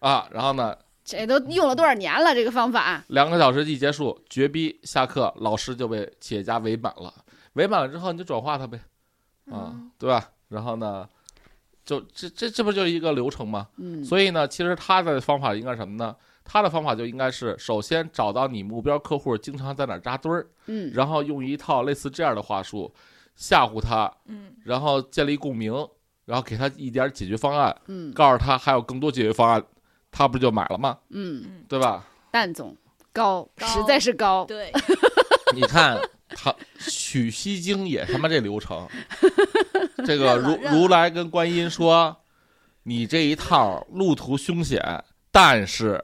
[0.00, 0.26] 啊。
[0.32, 2.34] 然后呢，这都用了多少年了？
[2.34, 7.14] 这个方法，两个小时一结束，绝逼下课，老师就被企业家围满了。
[7.52, 8.76] 围满了之后，你就转化他呗，
[9.52, 10.30] 啊，嗯对吧？
[10.48, 11.08] 然后呢，
[11.84, 13.68] 就这这这不就是一个流程吗？
[13.76, 16.16] 嗯，所以呢，其实他的方法应该什么呢？
[16.44, 22.92] 他的方法就应该是首先找到你目标客户经常在哪扎堆儿，嗯，然后用一套类似这样的话术
[23.36, 24.54] 吓唬他，嗯。
[24.64, 25.72] 然后建立共鸣，
[26.24, 28.12] 然后给他一点解决方案，嗯。
[28.12, 29.62] 告诉他还有更多解决方案，
[30.10, 30.98] 他不就买了吗？
[31.10, 32.06] 嗯，嗯，对吧？
[32.30, 32.76] 蛋总
[33.12, 34.72] 高，实在是高，对，
[35.54, 38.88] 你看他取西经也他妈这流程，
[40.06, 42.16] 这个如如来跟观音说，
[42.84, 46.02] 你这一套路途凶险，但是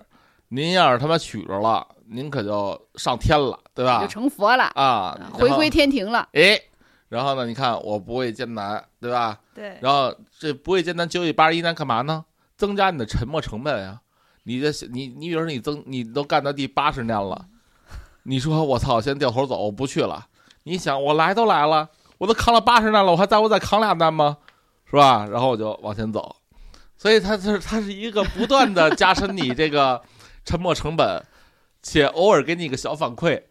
[0.48, 4.08] 您要是他妈娶着了，您可就上天了，对吧就？
[4.08, 6.28] 成佛了，啊，回归天庭了。
[6.32, 6.58] 哎，
[7.08, 7.46] 然后呢？
[7.46, 9.38] 你看我不畏艰难，对吧？
[9.54, 12.24] 对，然后这不畏艰难九九八十一难干嘛呢？
[12.56, 14.00] 增加你的沉没成本呀。
[14.44, 17.44] 你这你你比如说你增你都干到第八十年了，
[18.22, 20.26] 你说我操，先掉头走，我不去了。
[20.62, 24.38] 你想我来都来了，我都扛了八十难了，我还在乎再扛俩难吗？
[24.90, 25.26] 是吧？
[25.30, 26.34] 然后我就往前走，
[26.96, 30.00] 所以它是它是一个不断的加深你这个
[30.48, 31.22] 沉没成本，
[31.82, 33.42] 且偶尔给你一个小反馈。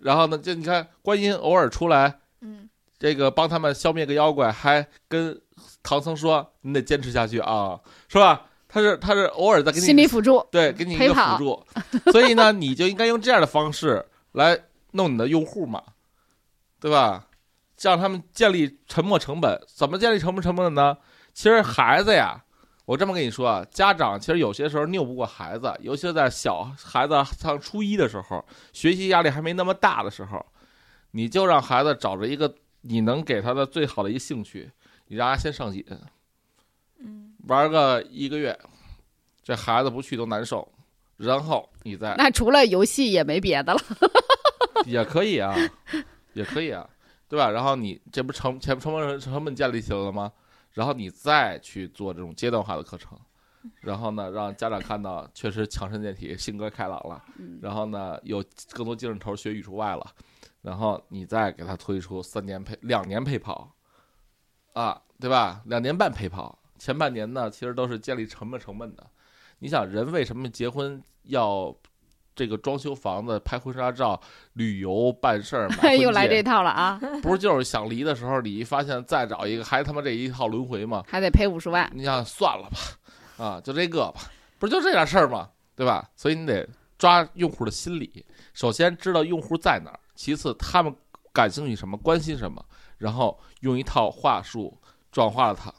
[0.00, 5.40] 然后呢，就你看观音偶尔出来，嗯这个帮他们消灭个妖怪，还跟
[5.82, 11.66] 唐僧说：“你得坚持下去啊，是吧？”他是他是偶尔在给你心理辅助，对给你一个辅助，
[12.12, 14.56] 所以呢，你就应该用这样的方式来
[14.92, 15.82] 弄你的用户嘛，
[16.78, 17.26] 对吧？
[17.80, 20.96] 让他们建立沉没成本，怎么建立沉没成本呢？
[21.34, 22.44] 其实孩子呀，
[22.90, 30.44] 我这么跟你说啊，家长其实有些时候拗不过孩子，尤其是在小孩子上初一的时候，学习压力还没那么大的时候，
[31.12, 34.68] 你就让孩子找着一个你能给他的最好的一个兴趣，
[35.06, 35.86] 你让他先上瘾，
[36.98, 38.58] 嗯玩个一个月，
[39.40, 40.66] 这孩子不去都难受，
[41.16, 43.80] 然后你再那除了游戏也没别的了。
[44.84, 45.54] 也可以啊，
[46.32, 46.90] 也可以啊，
[47.28, 47.50] 对吧？
[47.50, 50.32] 然后你这不成前成本成本建立起来了吗？
[50.72, 53.18] 然后你再去做这种阶段化的课程，
[53.80, 60.06] 然后呢，让家长看到确实强身健体、性格开朗了，嗯然后呢，有更多精神头学语数外了，
[60.62, 63.74] 然后你再给他推出三年陪、两年陪跑，
[64.72, 65.62] 啊，对吧？
[65.66, 69.06] 两年半陪跑，前半年呢，其实都是建立成本成本的。
[69.58, 71.76] 你想，人为什么结婚要
[72.40, 74.18] 这个装修房子、拍婚纱照、
[74.54, 81.04] 旅游、办事儿、 又来这套了啊， 不是就是想离的时候，你一发现再找一个，还他妈这一套轮回吗？
[81.06, 81.86] 还得赔五十万。
[81.94, 84.22] 你想算了吧，啊，就这个吧，
[84.58, 85.50] 不是就这点事儿吗？
[85.76, 86.08] 对吧？
[86.16, 88.24] 所以你得抓用户的心理，
[88.54, 90.90] 首先知道用户在哪儿，其次他们
[91.34, 92.64] 感兴趣什么、关心什么，
[92.96, 94.80] 然后用一套话术
[95.12, 95.70] 转化了它。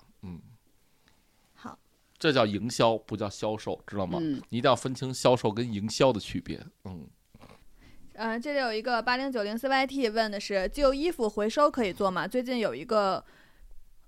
[2.21, 4.19] 这叫营销，不叫销售，知道吗？
[4.21, 6.63] 嗯，你一定要分清销售跟营销的区别。
[6.85, 7.07] 嗯，
[8.13, 12.27] 呃，这里有一个八零九零 CYT 问的是旧衣服回收可以做吗？
[12.27, 13.25] 最近有一个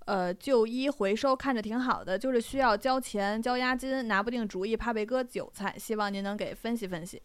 [0.04, 7.20] 呃旧衣回收看着挺好的，就是需要交钱交押金，拿不定主意，怕被割韭菜，希望您能给分析分析。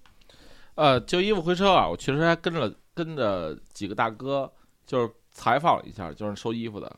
[0.73, 4.52] 呃，旧衣服回收啊，我确实还跟着跟着几个大哥，
[4.88, 6.91] 就是采访了一下，就是收衣服的。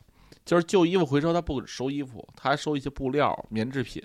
[0.44, 4.02] 就是旧衣服回收，他不收衣服，他还收一些布料、棉制品。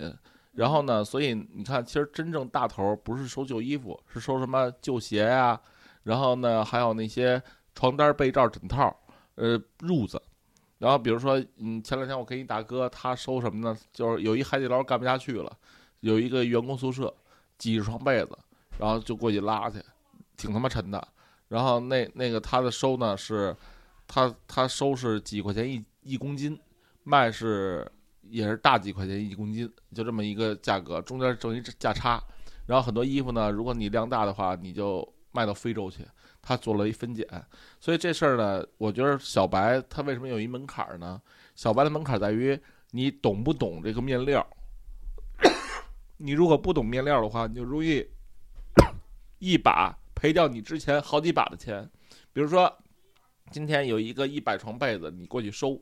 [0.54, 5.60] 然后呢，所以你看，其实真正大头不是收旧衣服，是收什么旧鞋呀、
[6.04, 7.42] 然后呢，还有那些
[7.76, 8.96] 床单、被罩、枕套，
[9.36, 10.20] 呃，褥子。
[10.80, 13.78] 然后比如说，嗯，前两天我跟一大哥，他收什么呢？
[13.92, 15.52] 就是有一海底捞干不下去了，
[16.00, 17.14] 有一个员工宿舍，
[17.58, 18.38] 几十床被子，
[18.80, 19.80] 然后就过去拉去，
[20.36, 21.08] 挺他妈沉的。
[21.50, 23.56] 然后那那个他的收呢是，
[24.08, 26.58] 他他收是几块钱一一公斤，
[27.04, 27.86] 卖是
[28.30, 32.24] 也是大几块钱一公斤，就这么一个价格，中间挣一价差。
[32.66, 36.06] 然后很多衣服呢，如果你量大的话，你就卖到非洲去。
[36.42, 37.28] 他做了一分拣，
[37.78, 41.22] 所以这事儿呢，我觉得小白他为什么有一门槛儿呢？
[41.56, 42.58] 小白的门槛在于
[42.92, 44.48] 你懂不懂这个面料，
[46.16, 48.06] 你如果不懂面料的话，你就容易
[49.40, 51.90] 一把赔掉你之前好几把的钱。
[52.32, 52.74] 比如说，
[53.52, 55.78] 今天有一个一百床被子，你过去收，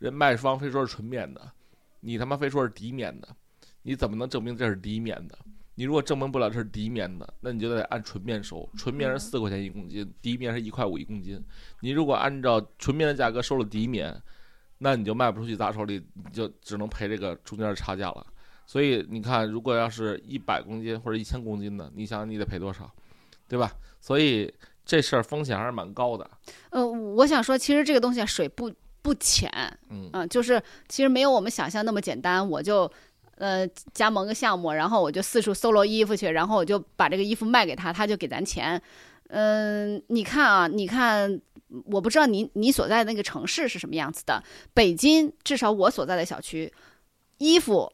[0.00, 1.52] 人卖方非说是纯棉的，
[2.00, 3.28] 你他妈非说是底棉的，
[3.82, 5.38] 你怎么能证明这是底棉的？
[5.76, 11.42] 你如果证明不了这是底棉的，那你就得按纯棉收，纯棉是四块钱一公斤，底棉是一块五一公斤。
[11.80, 14.14] 你如果按照纯棉的价格收了底棉，
[14.78, 18.26] 那你就卖不出去砸手里，你就只能赔这个中间的差价了。
[18.66, 22.90] 所以你看，如果要是一百公斤或者一千公斤的，你想想你得赔多少，
[23.48, 23.72] 对吧？
[24.00, 24.52] 所以
[24.84, 26.30] 这事儿风险还是蛮高的。
[26.70, 28.70] 呃，我想说，其实这个东西啊水不
[29.02, 29.50] 不浅，
[29.88, 32.90] 嗯嗯、就是其实没有我们想象那么简单，我就。
[33.36, 38.78] 呃，加盟个项目，然后我就四处搜罗衣服去，然后我就把这个衣服卖给他，他就给咱钱。
[39.28, 41.40] 嗯、你看啊，你看，
[41.86, 44.44] 我不知道你你所在的那个城市是什么样子的。
[44.74, 46.70] 北京至少我所在的小区，
[47.38, 47.90] 衣服，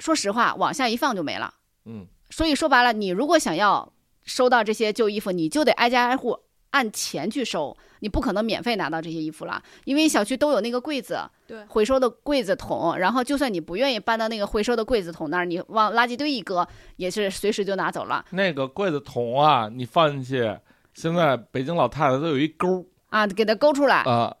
[0.00, 1.54] 说实话往下一放就没了。
[1.84, 3.92] 嗯，所以说白了，你如果想要
[4.24, 6.40] 收到这些旧衣服，你就得挨家挨户
[6.74, 20.58] 按钱去收，你不可能免费拿到这些衣服了，因为小区都有那个柜子，对回收的柜子桶，然后就算你不愿意搬到那个回收的柜子桶那儿，你往垃圾堆一搁，也是随时就拿走了那个柜子桶啊，你放进去，
[20.94, 24.34] 现在北京老太太都有一钩啊，给它勾出来啊，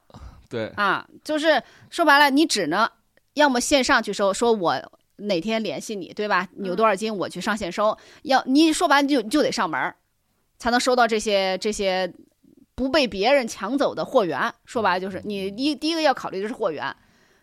[0.50, 2.90] 对，啊，就是说白了，你只能
[3.34, 4.92] 要么线上去收，说我。
[5.16, 6.48] 哪天联系你，对吧？
[6.56, 7.96] 你有多少斤，我去上线收。
[8.22, 9.94] 要你说白了就就得上门儿，
[10.58, 12.12] 才能收到这些这些
[12.74, 14.52] 不被别人抢走的货源。
[14.64, 16.94] 说白了就是你第一第一个要考虑的是货源，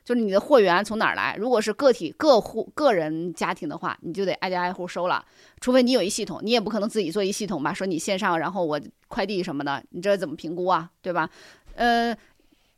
[0.04, 1.36] 就是你的货源从哪儿来。
[1.38, 5.24] 如果是个体个户个人家庭的话，你就得挨家挨户收了。
[5.60, 7.74] 除非你有一系统，你也不可能自己做一系统吧？
[7.74, 10.90] 说你线上，然后我快递什么的，你这怎么评估啊？
[11.02, 11.30] 对吧？
[11.76, 12.16] 呃，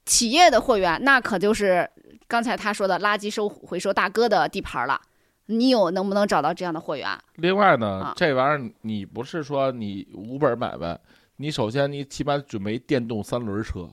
[0.06, 1.90] 企业的货源那可就是
[2.28, 5.02] 刚才他说的垃圾收回收大哥的地盘了。
[5.48, 7.10] 你有能不能找到这样的货源？
[7.36, 10.98] 另外呢，啊这玩意儿你不是说你无本买卖，
[11.38, 13.90] 你首先你起码准备电动三轮车，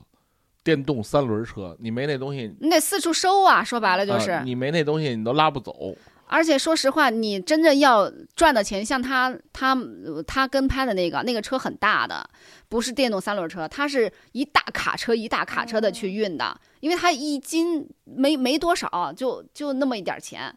[0.63, 3.63] 电动三轮车，你没那东西，你得四处收啊！
[3.63, 5.95] 说白了就是，啊你没那东西你都拉不走。
[6.27, 9.77] 而且说实话，你真正要赚的钱，像他他
[10.25, 12.25] 他跟拍的那个那个车很大的，
[12.69, 20.55] 不是电动三轮车，它是一大卡车一大卡车的去运的，因为它一斤没没多少，就就那么一点钱。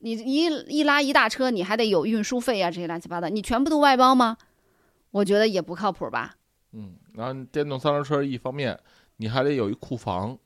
[0.00, 4.36] 你一一拉一大车，你还得有运输费啊，这些乱七八糟，你全部都外包吗？
[5.10, 6.34] 我觉得也不靠谱吧。
[6.72, 8.78] 嗯，然后电动三轮车一方面
[9.16, 10.36] 你还得有一库房，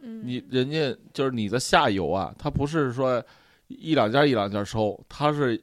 [0.00, 3.22] 嗯，你人家就是你的下游啊，他不是说
[3.68, 5.60] 一两件一两件收，他是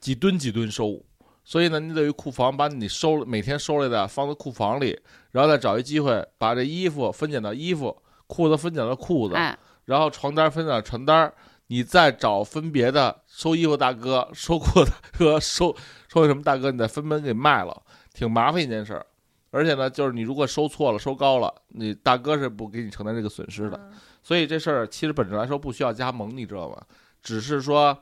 [0.00, 1.02] 几吨几吨收。
[1.44, 7.96] 所以呢，你得有库房，把你收每天收来的放在库房里，然后再找一机会把这衣服分拣到衣服，
[8.26, 11.32] 裤子分拣到裤子，哎，然后床单分拣到床单，
[11.68, 15.74] 你再找分别的收衣服大哥、收裤子大哥、收
[16.08, 19.06] 收什么大哥，你再分门给卖了，挺麻烦一件事儿。
[19.50, 23.78] 而且呢，就是你如果收错了、收高了，你大哥是不给你承担这个损失的。
[23.80, 26.76] 嗯所以这事儿其实本质来说不需要加盟，你知道吗？
[27.22, 27.96] 只是说，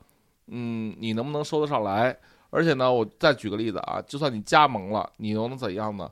[0.48, 2.18] 嗯，你能不能收得上来？
[2.50, 6.10] 而且呢，我再举个例子啊，就算你加盟了，你又能怎样呢？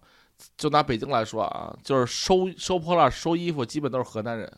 [0.57, 4.53] 就拿北京来说啊，就是收收破烂、收衣服，基本都是河南人。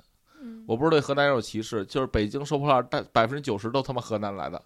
[0.66, 4.60] 嗯我不是对河南人有歧视，就是北京收破烂，但百分之九十都他妈河南来的。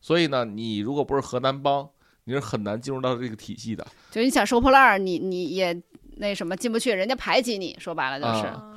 [0.00, 1.88] 所以呢，你如果不是河南帮，
[2.24, 3.86] 你是很难进入到这个体系的。
[4.10, 5.82] 就是你想收破烂儿，你你也
[6.16, 8.46] 那什么进不去，人家排挤你，说白了就是。
[8.46, 8.72] 啊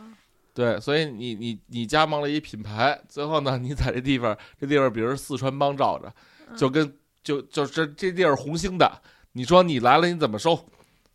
[0.52, 6.12] 对，所以你你你加盟了一品牌，最后呢，你在这地方，这地方比如四川帮罩着，
[6.58, 9.02] 就跟就就这这地儿红星的，
[9.34, 10.60] 你说你来了你怎么收，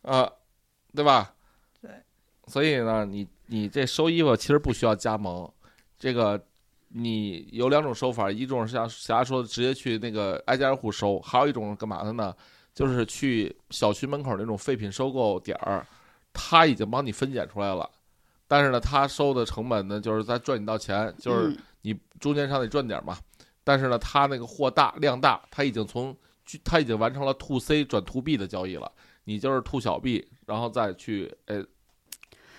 [0.01, 0.27] 啊，
[0.95, 1.35] 对吧？
[1.79, 1.91] 对。
[2.47, 5.47] 所以呢，你你这收衣服其实不需要加盟，
[5.97, 6.41] 这个
[6.89, 12.35] 你有两种收法，一种是像霞说的直接去那个挨家挨户收，还有一种是干嘛的呢？
[12.73, 15.85] 就是去小区门口那种废品收购点儿，
[16.33, 17.89] 他已经帮你分拣出来了。
[18.47, 23.17] 但是呢，他收的成本呢，就是再赚你到钱，就是嗯你中间商得赚点嘛。
[23.63, 26.15] 但是呢，他那个货大量大，他已经从
[26.63, 28.91] 他已经完成了 to C 转 to B 的交易了，
[29.23, 31.63] 你就是 to 小 B，然后再去哎，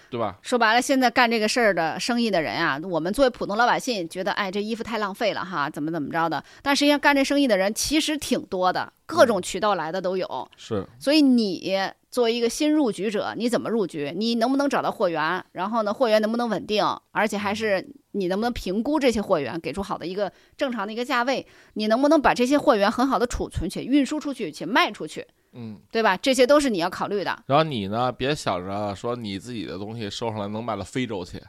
[0.08, 0.38] 对吧？
[0.42, 6.42] 说白了，现在干这个事儿的生意的人啊，我们作为普通老百姓，觉得哎，这衣服太浪费了哈，怎么怎么着的。
[6.62, 10.48] 但实际上干这生意的人其实挺多的，各种渠道来的都有。
[10.56, 11.72] 是，所以你
[12.10, 14.12] 作为一个新入局者，你怎么入局？
[14.16, 15.44] 你能不能找到货源？
[15.52, 16.84] 然后呢，货源能不能稳定？
[17.10, 21.46] 而且还是你能不能评估这些货源，给出好的一个正常的一个价位？
[21.74, 25.26] 你能不能把这些货源很好的储存去、运输出去、且卖出去？
[25.56, 25.80] 嗯。
[25.90, 26.16] 对吧？
[26.16, 27.42] 这些都是你要考虑的。
[27.46, 31.42] 然后你呢，别想着说你自己的东西收上来能卖到非洲去，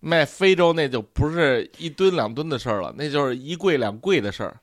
[0.00, 4.60] 卖非洲那就不是一吨两吨的事儿了，那就是一柜两柜的事儿。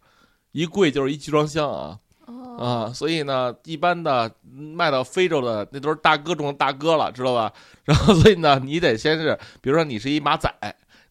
[0.52, 7.52] 一柜就是一集装箱啊哦，啊，所以呢，一般的卖到非洲的那都是大哥中的大哥了，知道吧？
[7.84, 10.48] 然后所以呢，你得先是，比如说你是一马仔，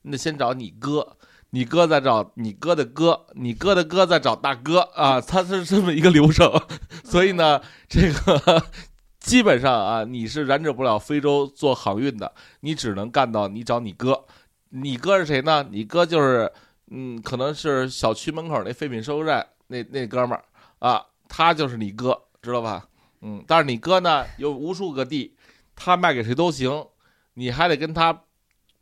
[0.03, 1.17] 你得先找你哥。
[1.55, 6.51] 你哥在找你哥的哥，你哥的哥在找大哥啊，他是这么一个流程，
[7.05, 8.65] 所以呢，这个
[9.21, 14.25] 基本上啊，你是染指不了非洲做航运的，你只能干到你找你哥。
[14.71, 15.67] 你哥是谁呢？
[15.71, 16.51] 你哥就是，
[16.91, 20.43] 嗯，可能是小区门口那废品收购站那那哥们儿
[20.79, 22.89] 啊，他就是你哥，知道吧？
[23.21, 25.37] 嗯，但是你哥呢有无数个地，
[25.77, 26.87] 他卖给谁都行，
[27.35, 28.23] 你还得跟他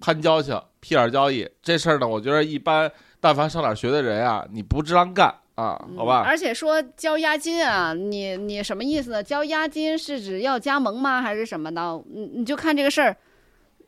[0.01, 1.49] 攀交情、屁眼交易。
[1.63, 2.91] 这事儿呢，我觉得一般，
[3.21, 6.23] 但凡上哪儿学的人啊，你不这样干啊，好吧？
[6.23, 9.23] 嗯而且说交押金啊，你你什么意思呢？
[9.23, 11.21] 交押金是指要加盟吗？
[11.21, 12.03] 还是什么的？
[12.11, 13.17] 你你就看这个事儿，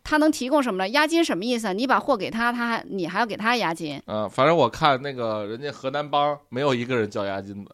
[0.05, 0.89] 他能提供什么呢？
[0.91, 1.73] 押金什么意思啊？
[1.73, 4.03] 你把货给他，他还你还要给他押金。
[4.07, 7.71] 嗯，反正我看那个人家河南帮没有一个人交押金的，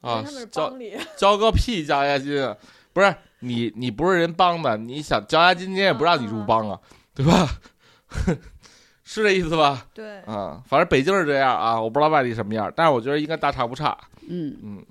[0.00, 0.72] 啊交，
[1.16, 2.56] 交个屁交押金啊！
[2.92, 6.78] 不是你，你不是人帮的，你想交押金，人家也不让你入帮啊，
[7.18, 7.48] 对吧？
[9.02, 9.86] 是这意思吧？
[9.92, 13.96] 对，啊，反正北京是这样啊，我不知道外地什么样，但是我觉得应该大差不差。
[14.28, 14.86] 嗯，嗯，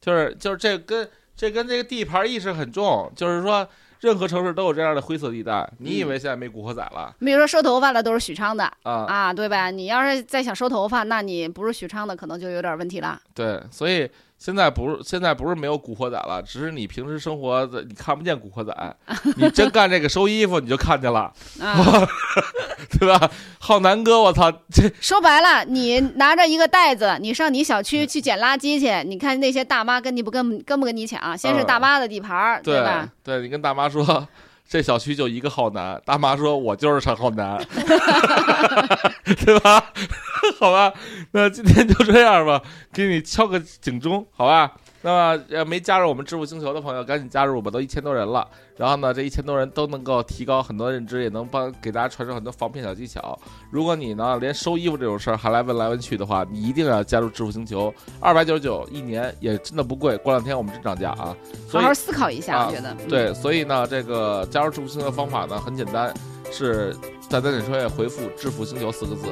[0.00, 1.06] 就是就是这跟
[1.36, 3.68] 这跟这个地盘意识很重，就是说
[4.00, 5.68] 任何城市都有这样的灰色地带。
[5.80, 9.04] 你以为现在没古惑仔了比如说收头发的都是许昌的啊？
[9.08, 9.70] 啊，对吧？
[9.70, 13.20] 你要是再想收头发，那你不是许昌的，可能就有点问题了。
[13.34, 14.08] 对，所以
[14.38, 18.96] 现在不是现在不是没有古惑仔了，只是你平时生活的你看不见古惑仔，
[19.36, 22.06] 你真干这个收衣服你就看见了，啊，
[23.00, 23.30] 对吧？
[23.58, 31.36] 浩南哥，我操，这说白了，你拿着一个袋子， 你上你小区去捡垃圾去，你看那些大妈跟你不跟跟不跟你抢？
[31.36, 33.08] 先是大妈的地盘儿，对吧？
[33.24, 34.28] 对，你跟大妈说。
[34.68, 37.56] 这小区就一个浩南，大妈说：“我就是陈浩南，
[39.44, 39.92] 对吧？
[40.58, 40.92] 好吧，
[41.32, 42.60] 那今天就这样吧，
[42.92, 44.72] 给你敲个警钟，好吧？
[45.06, 48.44] 那么呃，没加入我们致富星球的朋友，赶紧加入吧，都一千多人了。
[48.76, 53.38] 然后呢，这一千多人都能够提高很多认知，也能帮给大家传授很多防骗小技巧。
[53.70, 60.16] 如果你呢连收衣服这种事儿还来问来问去的话，你一定要加入致富星球，二百九十九一年也真的不贵。
[60.16, 61.36] 过两天我们真涨价啊，
[61.70, 62.92] 所以好好思考一下，啊我觉得。
[62.94, 66.12] 嗯对，所以呢，这个加入致富星球的方法呢很简单，
[66.52, 66.94] 是
[67.28, 69.26] 在单点创业回复“致富星球”四个字，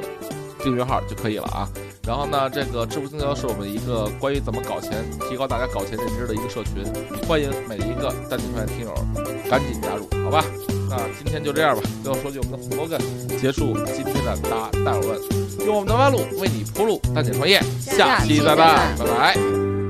[0.63, 1.67] 订阅号就可以了啊。
[2.05, 6.85] 然后呢，这个致富星球是我们一个关于怎么搞钱、提高大家搞钱认知的一个社群，
[7.27, 8.93] 欢迎每一个单点创业听友
[9.49, 10.45] 赶紧加入，好吧？
[10.87, 11.81] 那今天就这样吧。
[12.03, 15.19] 最后说句我们的 slogan，结束今天的大大问，
[15.65, 19.84] 用我们的弯路为你铺路，单点创业，下期再拜，见拜拜。